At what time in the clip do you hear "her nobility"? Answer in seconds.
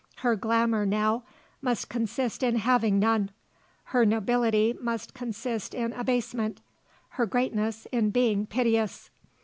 3.93-4.75